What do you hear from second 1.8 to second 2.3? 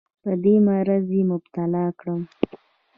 کړم.